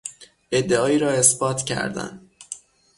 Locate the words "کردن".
1.63-2.21